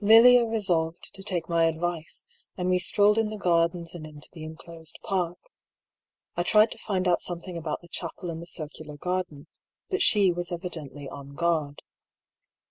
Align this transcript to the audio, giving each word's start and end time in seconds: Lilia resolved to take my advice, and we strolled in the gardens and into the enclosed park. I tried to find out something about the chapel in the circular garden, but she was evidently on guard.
Lilia 0.00 0.46
resolved 0.46 1.12
to 1.14 1.22
take 1.22 1.50
my 1.50 1.64
advice, 1.64 2.24
and 2.56 2.70
we 2.70 2.78
strolled 2.78 3.18
in 3.18 3.28
the 3.28 3.36
gardens 3.36 3.94
and 3.94 4.06
into 4.06 4.26
the 4.32 4.42
enclosed 4.42 4.98
park. 5.04 5.36
I 6.34 6.42
tried 6.42 6.70
to 6.70 6.78
find 6.78 7.06
out 7.06 7.20
something 7.20 7.58
about 7.58 7.82
the 7.82 7.88
chapel 7.88 8.30
in 8.30 8.40
the 8.40 8.46
circular 8.46 8.96
garden, 8.96 9.48
but 9.90 10.00
she 10.00 10.32
was 10.32 10.50
evidently 10.50 11.10
on 11.10 11.34
guard. 11.34 11.82